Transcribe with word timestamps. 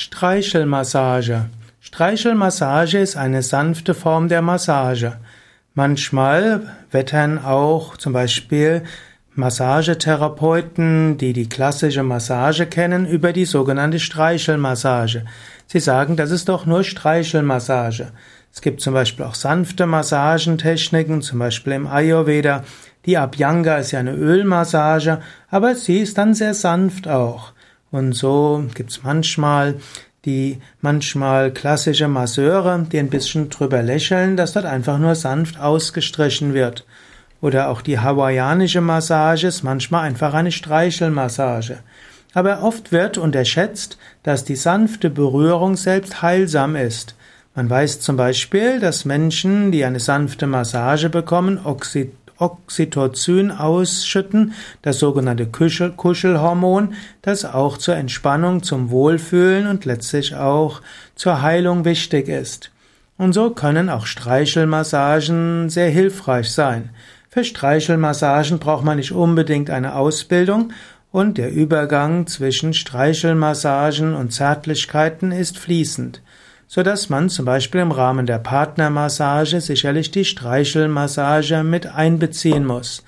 Streichelmassage. 0.00 1.46
Streichelmassage 1.80 2.98
ist 2.98 3.16
eine 3.16 3.42
sanfte 3.42 3.94
Form 3.94 4.28
der 4.28 4.42
Massage. 4.42 5.16
Manchmal 5.74 6.72
wettern 6.92 7.44
auch 7.44 7.96
zum 7.96 8.12
Beispiel 8.12 8.84
Massagetherapeuten, 9.34 11.18
die 11.18 11.32
die 11.32 11.48
klassische 11.48 12.04
Massage 12.04 12.66
kennen, 12.66 13.08
über 13.08 13.32
die 13.32 13.44
sogenannte 13.44 13.98
Streichelmassage. 13.98 15.24
Sie 15.66 15.80
sagen, 15.80 16.14
das 16.14 16.30
ist 16.30 16.48
doch 16.48 16.64
nur 16.64 16.84
Streichelmassage. 16.84 18.12
Es 18.54 18.60
gibt 18.60 18.80
zum 18.80 18.94
Beispiel 18.94 19.24
auch 19.24 19.34
sanfte 19.34 19.86
Massagentechniken, 19.86 21.22
zum 21.22 21.40
Beispiel 21.40 21.72
im 21.72 21.88
Ayurveda. 21.88 22.62
Die 23.04 23.18
Abhyanga 23.18 23.78
ist 23.78 23.90
ja 23.90 23.98
eine 23.98 24.14
Ölmassage, 24.14 25.18
aber 25.50 25.74
sie 25.74 25.98
ist 25.98 26.18
dann 26.18 26.34
sehr 26.34 26.54
sanft 26.54 27.08
auch. 27.08 27.52
Und 27.90 28.12
so 28.12 28.64
gibt's 28.74 29.02
manchmal 29.02 29.76
die 30.24 30.58
manchmal 30.80 31.52
klassische 31.52 32.08
Masseure, 32.08 32.86
die 32.90 32.98
ein 32.98 33.08
bisschen 33.08 33.48
drüber 33.48 33.82
lächeln, 33.82 34.36
dass 34.36 34.52
dort 34.52 34.66
einfach 34.66 34.98
nur 34.98 35.14
sanft 35.14 35.58
ausgestrichen 35.58 36.54
wird. 36.54 36.84
Oder 37.40 37.68
auch 37.70 37.82
die 37.82 38.00
hawaiianische 38.00 38.80
Massage 38.80 39.46
ist 39.46 39.62
manchmal 39.62 40.02
einfach 40.02 40.34
eine 40.34 40.52
Streichelmassage. 40.52 41.78
Aber 42.34 42.62
oft 42.62 42.92
wird 42.92 43.16
unterschätzt, 43.16 43.96
dass 44.22 44.44
die 44.44 44.56
sanfte 44.56 45.08
Berührung 45.08 45.76
selbst 45.76 46.20
heilsam 46.20 46.76
ist. 46.76 47.14
Man 47.54 47.70
weiß 47.70 48.00
zum 48.00 48.16
Beispiel, 48.16 48.80
dass 48.80 49.04
Menschen, 49.04 49.72
die 49.72 49.84
eine 49.84 50.00
sanfte 50.00 50.46
Massage 50.46 51.08
bekommen, 51.08 51.58
Oxy 51.64 52.12
Oxytocin 52.38 53.50
ausschütten, 53.50 54.52
das 54.82 54.98
sogenannte 54.98 55.46
Kuschel 55.46 55.90
Kuschelhormon, 55.90 56.94
das 57.22 57.44
auch 57.44 57.78
zur 57.78 57.96
Entspannung, 57.96 58.62
zum 58.62 58.90
Wohlfühlen 58.90 59.66
und 59.66 59.84
letztlich 59.84 60.34
auch 60.34 60.80
zur 61.14 61.42
Heilung 61.42 61.84
wichtig 61.84 62.28
ist. 62.28 62.70
Und 63.16 63.32
so 63.32 63.50
können 63.50 63.90
auch 63.90 64.06
Streichelmassagen 64.06 65.68
sehr 65.70 65.90
hilfreich 65.90 66.52
sein. 66.52 66.90
Für 67.28 67.44
Streichelmassagen 67.44 68.58
braucht 68.58 68.84
man 68.84 68.96
nicht 68.96 69.12
unbedingt 69.12 69.70
eine 69.70 69.96
Ausbildung 69.96 70.72
und 71.10 71.38
der 71.38 71.52
Übergang 71.52 72.26
zwischen 72.26 72.74
Streichelmassagen 72.74 74.14
und 74.14 74.32
Zärtlichkeiten 74.32 75.32
ist 75.32 75.58
fließend 75.58 76.22
so 76.68 76.82
dass 76.82 77.08
man 77.08 77.30
zum 77.30 77.46
Beispiel 77.46 77.80
im 77.80 77.90
Rahmen 77.90 78.26
der 78.26 78.38
Partnermassage 78.38 79.60
sicherlich 79.60 80.10
die 80.10 80.26
Streichelmassage 80.26 81.64
mit 81.64 81.86
einbeziehen 81.86 82.64
muss. 82.64 83.02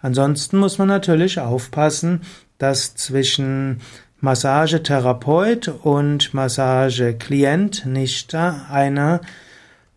Ansonsten 0.00 0.58
muss 0.58 0.78
man 0.78 0.88
natürlich 0.88 1.38
aufpassen, 1.38 2.22
dass 2.58 2.96
zwischen 2.96 3.80
Massagetherapeut 4.20 5.68
und 5.68 6.32
Massageklient 6.32 7.84
nicht 7.86 8.34
eine 8.34 9.20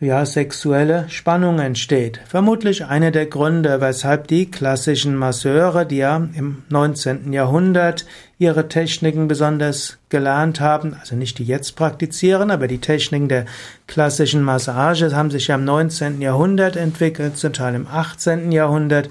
ja, 0.00 0.24
sexuelle 0.24 1.06
Spannung 1.08 1.58
entsteht. 1.58 2.20
Vermutlich 2.26 2.84
einer 2.84 3.10
der 3.10 3.26
Gründe, 3.26 3.80
weshalb 3.80 4.28
die 4.28 4.48
klassischen 4.48 5.16
Masseure, 5.16 5.84
die 5.84 5.96
ja 5.96 6.16
im 6.16 6.62
19. 6.68 7.32
Jahrhundert 7.32 8.06
ihre 8.38 8.68
Techniken 8.68 9.26
besonders 9.26 9.98
gelernt 10.08 10.60
haben, 10.60 10.94
also 11.00 11.16
nicht 11.16 11.38
die 11.38 11.44
jetzt 11.44 11.74
praktizieren, 11.74 12.52
aber 12.52 12.68
die 12.68 12.78
Techniken 12.78 13.28
der 13.28 13.46
klassischen 13.88 14.42
Massage 14.42 15.14
haben 15.16 15.32
sich 15.32 15.48
ja 15.48 15.56
im 15.56 15.64
19. 15.64 16.20
Jahrhundert 16.20 16.76
entwickelt, 16.76 17.36
zum 17.36 17.52
Teil 17.52 17.74
im 17.74 17.88
18. 17.88 18.52
Jahrhundert. 18.52 19.10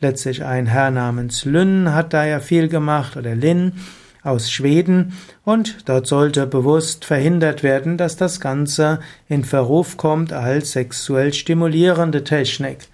Letztlich 0.00 0.44
ein 0.44 0.66
Herr 0.66 0.92
namens 0.92 1.44
Lynn 1.44 1.92
hat 1.92 2.12
da 2.12 2.24
ja 2.24 2.38
viel 2.38 2.68
gemacht 2.68 3.16
oder 3.16 3.34
Lin 3.34 3.72
aus 4.28 4.50
Schweden 4.50 5.14
und 5.44 5.88
dort 5.88 6.06
sollte 6.06 6.46
bewusst 6.46 7.04
verhindert 7.04 7.62
werden, 7.62 7.96
dass 7.96 8.16
das 8.16 8.40
Ganze 8.40 9.00
in 9.28 9.44
Verruf 9.44 9.96
kommt 9.96 10.32
als 10.32 10.72
sexuell 10.72 11.32
stimulierende 11.32 12.24
Technik. 12.24 12.88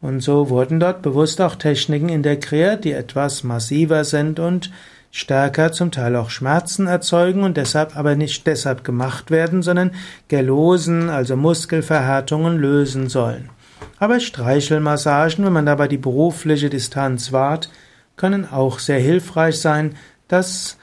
Und 0.00 0.20
so 0.20 0.48
wurden 0.48 0.80
dort 0.80 1.02
bewusst 1.02 1.40
auch 1.40 1.56
Techniken 1.56 2.08
integriert, 2.08 2.84
die 2.84 2.92
etwas 2.92 3.44
massiver 3.44 4.04
sind 4.04 4.40
und 4.40 4.70
stärker 5.10 5.72
zum 5.72 5.90
Teil 5.90 6.16
auch 6.16 6.30
Schmerzen 6.30 6.86
erzeugen 6.86 7.42
und 7.42 7.56
deshalb 7.56 7.96
aber 7.96 8.14
nicht 8.14 8.46
deshalb 8.46 8.84
gemacht 8.84 9.30
werden, 9.30 9.62
sondern 9.62 9.90
Gelosen, 10.28 11.10
also 11.10 11.36
Muskelverhärtungen 11.36 12.58
lösen 12.58 13.08
sollen. 13.08 13.50
Aber 13.98 14.20
Streichelmassagen, 14.20 15.44
wenn 15.44 15.52
man 15.52 15.66
dabei 15.66 15.88
die 15.88 15.98
berufliche 15.98 16.70
Distanz 16.70 17.32
wahrt, 17.32 17.70
können 18.16 18.50
auch 18.50 18.78
sehr 18.78 19.00
hilfreich 19.00 19.60
sein, 19.60 19.96
dass 20.30 20.78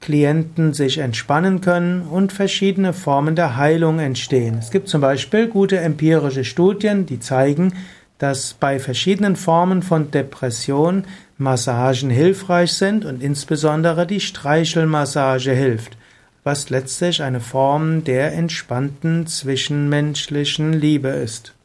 Klienten 0.00 0.72
sich 0.72 0.98
entspannen 0.98 1.60
können 1.60 2.02
und 2.02 2.32
verschiedene 2.32 2.92
Formen 2.92 3.34
der 3.34 3.56
Heilung 3.56 3.98
entstehen. 3.98 4.58
Es 4.58 4.70
gibt 4.70 4.88
zum 4.88 5.00
Beispiel 5.00 5.48
gute 5.48 5.80
empirische 5.80 6.44
Studien, 6.44 7.06
die 7.06 7.18
zeigen, 7.18 7.72
dass 8.18 8.54
bei 8.54 8.78
verschiedenen 8.78 9.34
Formen 9.34 9.82
von 9.82 10.10
Depression 10.10 11.06
Massagen 11.38 12.10
hilfreich 12.10 12.72
sind 12.74 13.04
und 13.04 13.22
insbesondere 13.22 14.06
die 14.06 14.20
Streichelmassage 14.20 15.52
hilft, 15.52 15.96
was 16.44 16.70
letztlich 16.70 17.22
eine 17.22 17.40
Form 17.40 18.04
der 18.04 18.32
entspannten 18.32 19.26
zwischenmenschlichen 19.26 20.72
Liebe 20.72 21.08
ist. 21.08 21.55